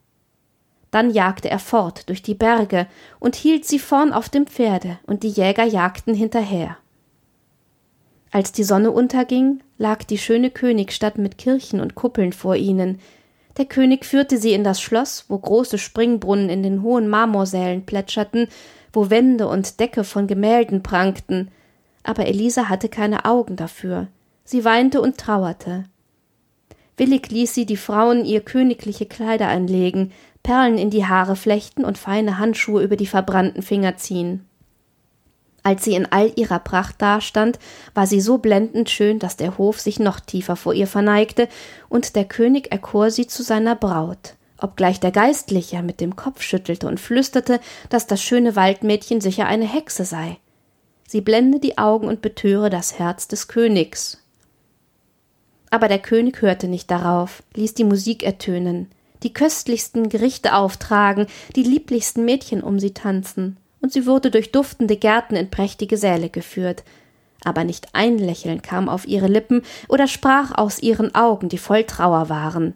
[0.93, 2.86] Dann jagte er fort durch die Berge
[3.19, 6.77] und hielt sie vorn auf dem Pferde, und die Jäger jagten hinterher.
[8.29, 12.99] Als die Sonne unterging, lag die schöne Königsstadt mit Kirchen und Kuppeln vor ihnen.
[13.58, 18.47] Der König führte sie in das Schloss, wo große Springbrunnen in den hohen Marmorsälen plätscherten,
[18.91, 21.49] wo Wände und Decke von Gemälden prangten,
[22.03, 24.10] aber Elisa hatte keine Augen dafür.
[24.43, 25.86] Sie weinte und trauerte.
[26.97, 30.12] Willig ließ sie die Frauen ihr königliche Kleider anlegen,
[30.43, 34.45] Perlen in die Haare flechten und feine Handschuhe über die verbrannten Finger ziehen.
[35.63, 37.58] Als sie in all ihrer Pracht dastand,
[37.93, 41.47] war sie so blendend schön, dass der Hof sich noch tiefer vor ihr verneigte,
[41.88, 46.88] und der König erkor sie zu seiner Braut, obgleich der Geistliche mit dem Kopf schüttelte
[46.88, 50.38] und flüsterte, dass das schöne Waldmädchen sicher eine Hexe sei
[51.13, 54.17] sie blende die Augen und betöre das Herz des Königs.
[55.69, 58.89] Aber der König hörte nicht darauf, ließ die Musik ertönen,
[59.24, 64.98] die köstlichsten Gerichte auftragen, die lieblichsten Mädchen um sie tanzen, und sie wurde durch duftende
[64.98, 66.84] Gärten in prächtige Säle geführt,
[67.44, 71.84] aber nicht ein Lächeln kam auf ihre Lippen oder sprach aus ihren Augen, die voll
[71.84, 72.74] Trauer waren.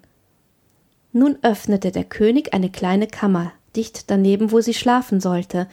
[1.14, 5.68] Nun öffnete der König eine kleine Kammer, dicht daneben, wo sie schlafen sollte,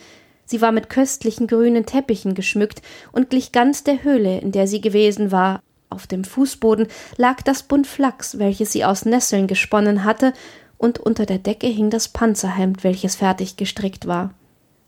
[0.46, 2.82] Sie war mit köstlichen grünen Teppichen geschmückt
[3.12, 5.62] und glich ganz der Höhle, in der sie gewesen war.
[5.90, 10.32] Auf dem Fußboden lag das Bund Flachs, welches sie aus Nesseln gesponnen hatte,
[10.78, 14.34] und unter der Decke hing das Panzerhemd, welches fertig gestrickt war.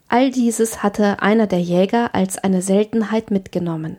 [0.09, 3.97] All dieses hatte einer der Jäger als eine Seltenheit mitgenommen.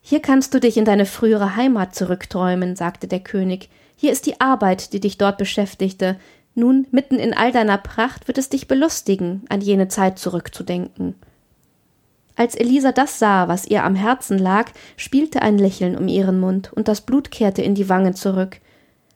[0.00, 3.68] Hier kannst du dich in deine frühere Heimat zurückträumen, sagte der König.
[3.96, 6.18] Hier ist die Arbeit, die dich dort beschäftigte.
[6.54, 11.14] Nun, mitten in all deiner Pracht wird es dich belustigen, an jene Zeit zurückzudenken.
[12.34, 16.72] Als Elisa das sah, was ihr am Herzen lag, spielte ein Lächeln um ihren Mund,
[16.72, 18.60] und das Blut kehrte in die Wangen zurück.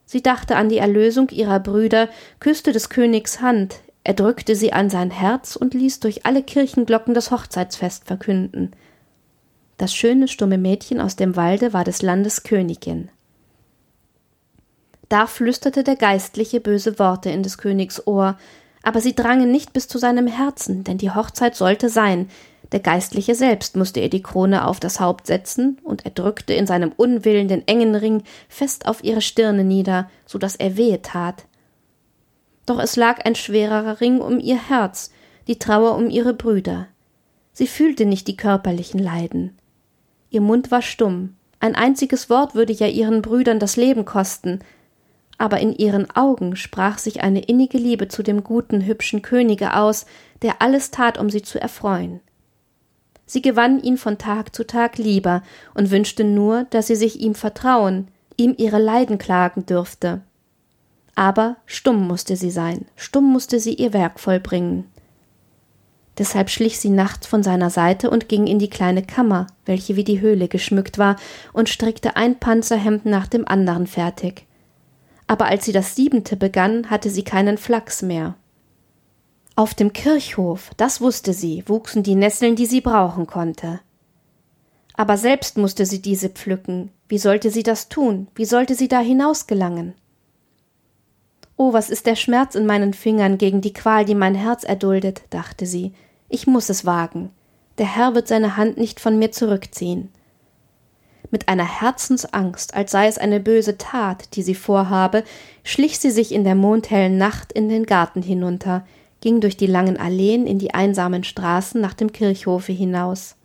[0.06, 2.08] Sie dachte an die Erlösung ihrer Brüder,
[2.40, 7.14] küsste des Königs Hand, er drückte sie an sein Herz und ließ durch alle Kirchenglocken
[7.14, 8.72] das Hochzeitsfest verkünden.
[9.78, 13.08] Das schöne, stumme Mädchen aus dem Walde war des Landes Königin.
[15.08, 18.38] Da flüsterte der Geistliche böse Worte in des Königs Ohr,
[18.82, 22.28] aber sie drangen nicht bis zu seinem Herzen, denn die Hochzeit sollte sein,
[22.74, 26.66] der Geistliche selbst musste ihr die Krone auf das Haupt setzen, und er drückte in
[26.66, 31.44] seinem Unwillen den engen Ring fest auf ihre Stirne nieder, so dass er wehe tat.
[32.66, 35.12] Doch es lag ein schwererer Ring um ihr Herz,
[35.46, 36.88] die Trauer um ihre Brüder.
[37.52, 39.56] Sie fühlte nicht die körperlichen Leiden.
[40.30, 44.58] Ihr Mund war stumm, Ein einziges Wort würde ja ihren Brüdern das Leben kosten,
[45.38, 50.06] aber in ihren Augen sprach sich eine innige Liebe zu dem guten, hübschen Könige aus,
[50.42, 52.20] der alles tat, um sie zu erfreuen.
[53.26, 55.42] Sie gewann ihn von Tag zu Tag lieber
[55.74, 60.20] und wünschte nur, dass sie sich ihm vertrauen, ihm ihre Leiden klagen dürfte.
[61.14, 64.84] Aber stumm musste sie sein, stumm musste sie ihr Werk vollbringen.
[66.18, 70.04] Deshalb schlich sie nachts von seiner Seite und ging in die kleine Kammer, welche wie
[70.04, 71.16] die Höhle geschmückt war,
[71.52, 74.46] und strickte ein Panzerhemd nach dem anderen fertig.
[75.26, 78.36] Aber als sie das siebente begann, hatte sie keinen Flachs mehr.
[79.56, 83.80] Auf dem Kirchhof, das wusste sie, wuchsen die Nesseln, die sie brauchen konnte.
[84.94, 86.90] Aber selbst musste sie diese pflücken.
[87.08, 88.26] Wie sollte sie das tun?
[88.34, 89.94] Wie sollte sie da hinausgelangen?
[91.56, 95.22] Oh, was ist der Schmerz in meinen Fingern gegen die Qual, die mein Herz erduldet,
[95.30, 95.92] dachte sie.
[96.28, 97.30] Ich muss es wagen.
[97.78, 100.10] Der Herr wird seine Hand nicht von mir zurückziehen.
[101.30, 105.22] Mit einer Herzensangst, als sei es eine böse Tat, die sie vorhabe,
[105.62, 108.84] schlich sie sich in der mondhellen Nacht in den Garten hinunter,
[109.24, 113.36] ging durch die langen Alleen in die einsamen Straßen nach dem Kirchhofe hinaus.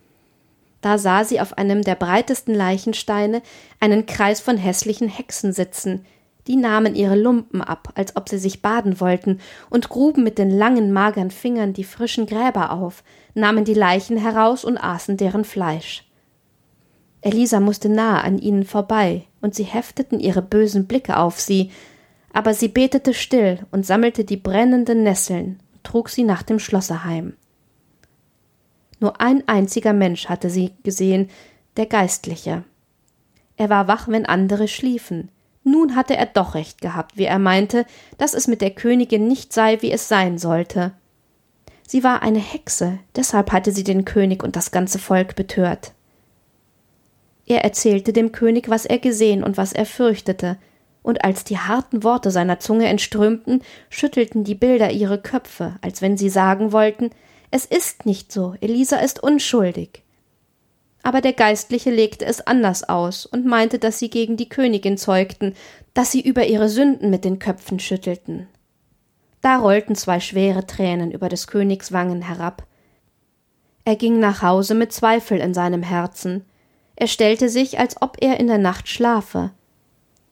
[0.81, 3.41] Da sah sie auf einem der breitesten Leichensteine
[3.79, 6.05] einen Kreis von hässlichen Hexen sitzen,
[6.47, 9.39] die nahmen ihre Lumpen ab, als ob sie sich baden wollten,
[9.69, 13.01] und gruben mit den langen, magern Fingern die frischen Gräber auf,
[13.33, 16.03] nahmen die Leichen heraus und aßen deren Fleisch.
[17.21, 21.71] Elisa musste nahe an ihnen vorbei, und sie hefteten ihre bösen Blicke auf sie,
[22.33, 27.33] aber sie betete still und sammelte die brennenden Nesseln trug sie nach dem Schlosse heim.
[28.99, 31.29] Nur ein einziger Mensch hatte sie gesehen,
[31.77, 32.63] der Geistliche.
[33.57, 35.29] Er war wach, wenn andere schliefen,
[35.63, 37.85] nun hatte er doch recht gehabt, wie er meinte,
[38.17, 40.93] dass es mit der Königin nicht sei, wie es sein sollte.
[41.87, 45.93] Sie war eine Hexe, deshalb hatte sie den König und das ganze Volk betört.
[47.45, 50.57] Er erzählte dem König, was er gesehen und was er fürchtete,
[51.01, 56.17] und als die harten Worte seiner Zunge entströmten, schüttelten die Bilder ihre Köpfe, als wenn
[56.17, 57.09] sie sagen wollten,
[57.51, 60.03] es ist nicht so, Elisa ist unschuldig
[61.03, 65.55] aber der Geistliche legte es anders aus und meinte, dass sie gegen die Königin zeugten,
[65.93, 68.47] dass sie über ihre Sünden mit den Köpfen schüttelten.
[69.41, 72.65] Da rollten zwei schwere Tränen über des Königs Wangen herab.
[73.85, 76.45] Er ging nach Hause mit Zweifel in seinem Herzen.
[76.97, 79.51] Er stellte sich, als ob er in der Nacht schlafe.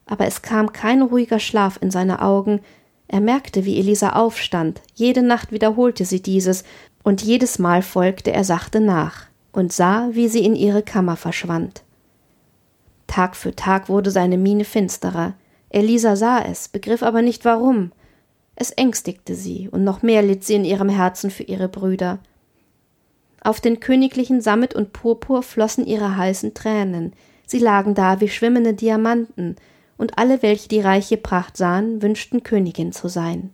[0.07, 2.61] Aber es kam kein ruhiger Schlaf in seine Augen.
[3.07, 4.81] Er merkte, wie Elisa aufstand.
[4.95, 6.63] Jede Nacht wiederholte sie dieses,
[7.03, 11.83] und jedes Mal folgte er sachte nach und sah, wie sie in ihre Kammer verschwand.
[13.07, 15.33] Tag für Tag wurde seine Miene finsterer.
[15.69, 17.91] Elisa sah es, begriff aber nicht warum.
[18.55, 22.19] Es ängstigte sie, und noch mehr litt sie in ihrem Herzen für ihre Brüder.
[23.41, 27.13] Auf den königlichen Sammet und Purpur flossen ihre heißen Tränen,
[27.45, 29.55] sie lagen da wie schwimmende Diamanten,
[29.97, 33.51] und alle, welche die reiche Pracht sahen, wünschten Königin zu sein.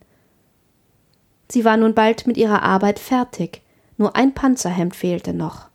[1.49, 3.61] Sie war nun bald mit ihrer Arbeit fertig,
[3.97, 5.73] nur ein Panzerhemd fehlte noch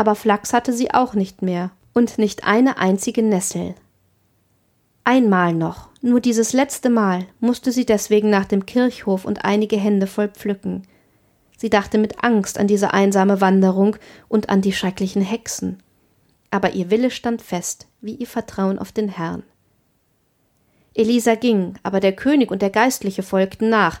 [0.00, 3.74] aber Flachs hatte sie auch nicht mehr und nicht eine einzige Nessel.
[5.04, 10.06] Einmal noch, nur dieses letzte Mal, musste sie deswegen nach dem Kirchhof und einige Hände
[10.06, 10.84] voll pflücken.
[11.58, 13.96] Sie dachte mit Angst an diese einsame Wanderung
[14.28, 15.82] und an die schrecklichen Hexen.
[16.50, 19.42] Aber ihr Wille stand fest, wie ihr Vertrauen auf den Herrn.
[20.94, 24.00] Elisa ging, aber der König und der Geistliche folgten nach.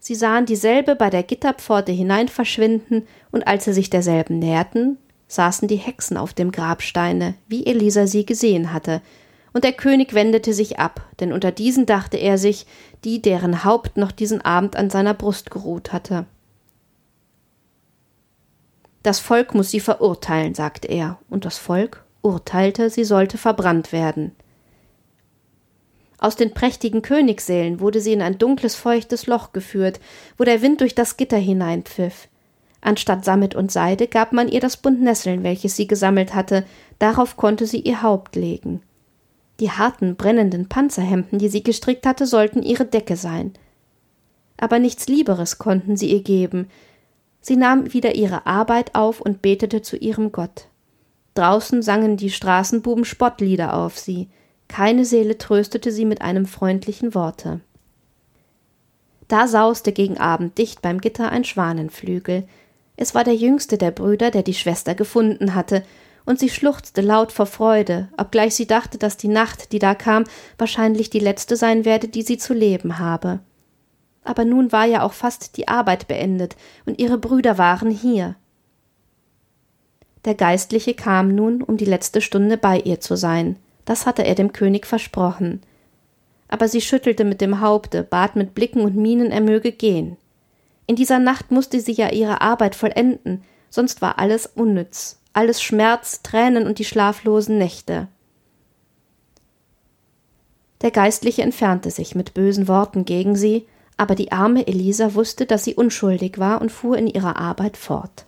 [0.00, 5.68] Sie sahen dieselbe bei der Gitterpforte hinein verschwinden, und als sie sich derselben näherten, saßen
[5.68, 9.02] die Hexen auf dem Grabsteine, wie Elisa sie gesehen hatte,
[9.52, 12.66] und der König wendete sich ab, denn unter diesen dachte er sich,
[13.04, 16.26] die, deren Haupt noch diesen Abend an seiner Brust geruht hatte.
[19.02, 24.32] Das Volk muss sie verurteilen, sagte er, und das Volk urteilte, sie sollte verbrannt werden.
[26.18, 30.00] Aus den prächtigen Königssälen wurde sie in ein dunkles, feuchtes Loch geführt,
[30.36, 32.28] wo der Wind durch das Gitter hineinpfiff.
[32.80, 36.64] Anstatt Sammet und Seide gab man ihr das Bund Nesseln, welches sie gesammelt hatte,
[36.98, 38.82] darauf konnte sie ihr Haupt legen.
[39.60, 43.52] Die harten, brennenden Panzerhemden, die sie gestrickt hatte, sollten ihre Decke sein.
[44.56, 46.68] Aber nichts Lieberes konnten sie ihr geben.
[47.40, 50.68] Sie nahm wieder ihre Arbeit auf und betete zu ihrem Gott.
[51.34, 54.28] Draußen sangen die Straßenbuben Spottlieder auf sie.
[54.68, 57.60] Keine Seele tröstete sie mit einem freundlichen Worte.
[59.26, 62.48] Da sauste gegen Abend dicht beim Gitter ein Schwanenflügel.
[62.96, 65.84] Es war der jüngste der Brüder, der die Schwester gefunden hatte,
[66.24, 70.24] und sie schluchzte laut vor Freude, obgleich sie dachte, dass die Nacht, die da kam,
[70.58, 73.40] wahrscheinlich die letzte sein werde, die sie zu leben habe.
[74.24, 78.34] Aber nun war ja auch fast die Arbeit beendet, und ihre Brüder waren hier.
[80.26, 83.56] Der Geistliche kam nun, um die letzte Stunde bei ihr zu sein.
[83.88, 85.62] Das hatte er dem König versprochen.
[86.46, 90.18] Aber sie schüttelte mit dem Haupte, bat mit Blicken und Mienen, er möge gehen.
[90.86, 96.20] In dieser Nacht musste sie ja ihre Arbeit vollenden, sonst war alles unnütz, alles Schmerz,
[96.20, 98.08] Tränen und die schlaflosen Nächte.
[100.82, 103.66] Der Geistliche entfernte sich mit bösen Worten gegen sie,
[103.96, 108.26] aber die arme Elisa wusste, dass sie unschuldig war und fuhr in ihrer Arbeit fort.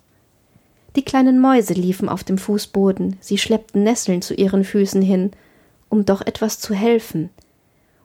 [0.95, 5.29] Die kleinen Mäuse liefen auf dem Fußboden, sie schleppten Nesseln zu ihren Füßen hin,
[5.91, 7.29] um doch etwas zu helfen.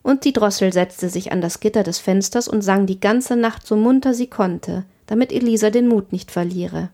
[0.02, 3.66] Und die Drossel setzte sich an das Gitter des Fensters und sang die ganze Nacht
[3.66, 6.90] so munter sie konnte, damit Elisa den Mut nicht verliere.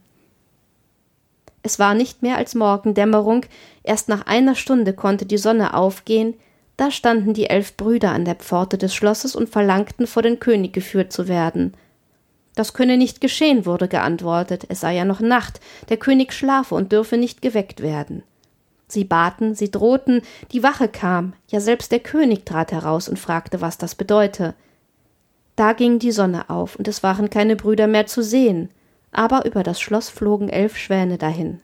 [1.62, 3.46] Es war nicht mehr als Morgendämmerung,
[3.82, 6.34] erst nach einer Stunde konnte die Sonne aufgehen,
[6.76, 10.72] da standen die elf Brüder an der Pforte des Schlosses und verlangten, vor den König
[10.72, 11.74] geführt zu werden.
[12.54, 16.92] Das könne nicht geschehen, wurde geantwortet, es sei ja noch Nacht, der König schlafe und
[16.92, 18.24] dürfe nicht geweckt werden.
[18.92, 20.20] Sie baten, sie drohten,
[20.52, 24.54] die Wache kam, ja selbst der König trat heraus und fragte, was das bedeute.
[25.56, 28.68] Da ging die Sonne auf, und es waren keine Brüder mehr zu sehen,
[29.10, 31.60] aber über das Schloss flogen elf Schwäne dahin.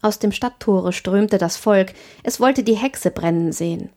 [0.00, 3.90] Aus dem Stadttore strömte das Volk, es wollte die Hexe brennen sehen.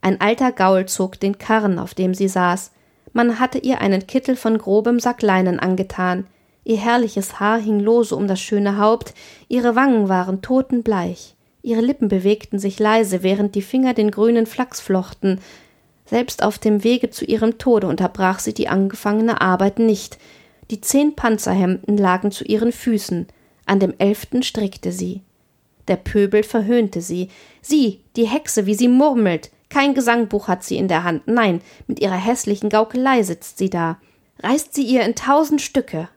[0.00, 2.70] Ein alter Gaul zog den Karren, auf dem sie saß.
[3.12, 6.28] Man hatte ihr einen Kittel von grobem Sackleinen angetan.
[6.70, 9.12] Ihr herrliches Haar hing lose um das schöne Haupt,
[9.48, 11.34] ihre Wangen waren totenbleich.
[11.62, 15.40] Ihre Lippen bewegten sich leise, während die Finger den grünen Flachs flochten.
[16.04, 20.18] Selbst auf dem Wege zu ihrem Tode unterbrach sie die angefangene Arbeit nicht.
[20.70, 23.26] Die zehn Panzerhemden lagen zu ihren Füßen.
[23.66, 25.22] An dem elften strickte sie.
[25.88, 27.30] Der Pöbel verhöhnte sie.
[27.60, 29.50] Sie, die Hexe, wie sie murmelt.
[29.70, 31.26] Kein Gesangbuch hat sie in der Hand.
[31.26, 33.98] Nein, mit ihrer hässlichen Gaukelei sitzt sie da.
[34.38, 36.08] Reißt sie ihr in tausend Stücke.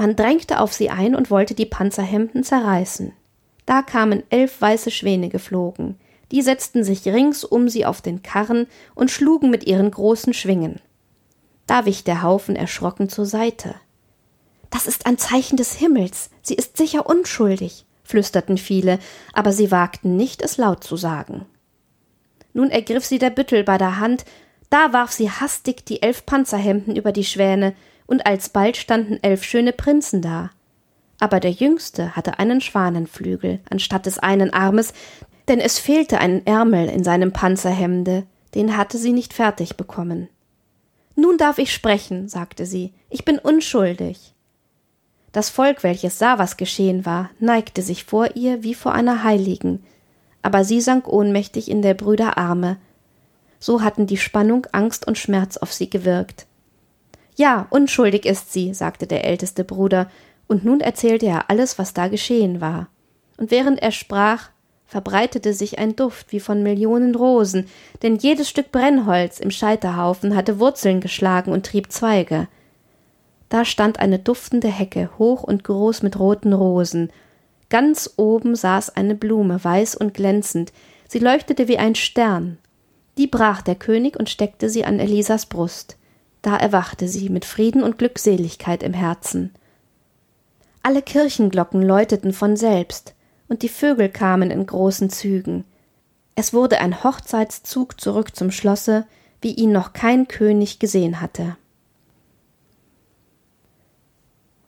[0.00, 3.12] Man drängte auf sie ein und wollte die Panzerhemden zerreißen.
[3.66, 6.00] Da kamen elf weiße Schwäne geflogen.
[6.32, 10.80] Die setzten sich rings um sie auf den Karren und schlugen mit ihren großen Schwingen.
[11.66, 13.74] Da wich der Haufen erschrocken zur Seite.
[14.70, 16.30] Das ist ein Zeichen des Himmels.
[16.40, 19.00] Sie ist sicher unschuldig, flüsterten viele,
[19.34, 21.44] aber sie wagten nicht, es laut zu sagen.
[22.54, 24.24] Nun ergriff sie der Büttel bei der Hand,
[24.70, 27.74] da warf sie hastig die elf Panzerhemden über die Schwäne,
[28.10, 30.50] und alsbald standen elf schöne Prinzen da.
[31.20, 34.92] Aber der jüngste hatte einen Schwanenflügel anstatt des einen Armes,
[35.46, 40.28] denn es fehlte ein Ärmel in seinem Panzerhemde, den hatte sie nicht fertig bekommen.
[41.14, 44.34] Nun darf ich sprechen, sagte sie, ich bin unschuldig.
[45.30, 49.84] Das Volk, welches sah, was geschehen war, neigte sich vor ihr wie vor einer Heiligen,
[50.42, 52.76] aber sie sank ohnmächtig in der Brüder Arme.
[53.60, 56.46] So hatten die Spannung, Angst und Schmerz auf sie gewirkt.
[57.40, 60.10] Ja, unschuldig ist sie, sagte der älteste Bruder,
[60.46, 62.88] und nun erzählte er alles, was da geschehen war.
[63.38, 64.50] Und während er sprach,
[64.84, 67.64] verbreitete sich ein Duft wie von Millionen Rosen,
[68.02, 72.46] denn jedes Stück Brennholz im Scheiterhaufen hatte Wurzeln geschlagen und trieb Zweige.
[73.48, 77.10] Da stand eine duftende Hecke, hoch und groß mit roten Rosen.
[77.70, 80.74] Ganz oben saß eine Blume, weiß und glänzend,
[81.08, 82.58] sie leuchtete wie ein Stern.
[83.16, 85.96] Die brach der König und steckte sie an Elisas Brust.
[86.42, 89.52] Da erwachte sie mit Frieden und Glückseligkeit im Herzen.
[90.82, 93.14] Alle Kirchenglocken läuteten von selbst,
[93.48, 95.64] und die Vögel kamen in großen Zügen.
[96.36, 99.06] Es wurde ein Hochzeitszug zurück zum Schlosse,
[99.42, 101.56] wie ihn noch kein König gesehen hatte.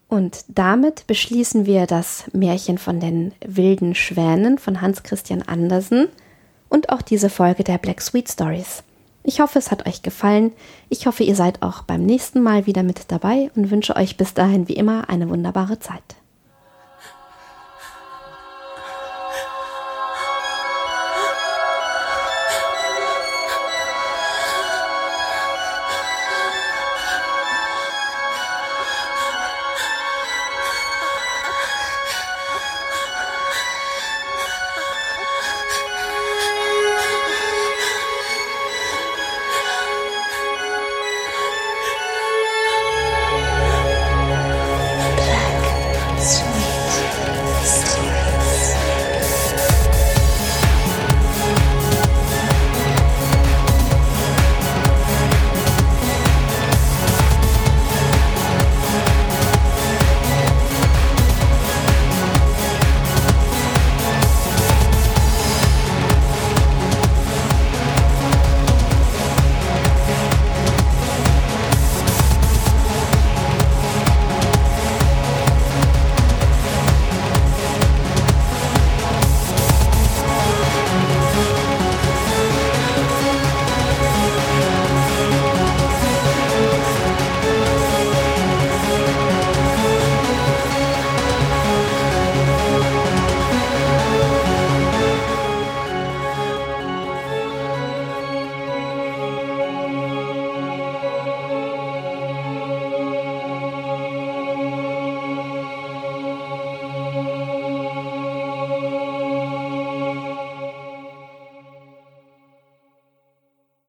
[0.08, 6.08] Und damit beschließen wir das Märchen von den wilden Schwänen von Hans Christian Andersen
[6.68, 8.82] und auch diese Folge der Black Sweet Stories.
[9.24, 10.52] Ich hoffe, es hat euch gefallen.
[10.88, 14.34] Ich hoffe, ihr seid auch beim nächsten Mal wieder mit dabei und wünsche euch bis
[14.34, 16.02] dahin wie immer eine wunderbare Zeit.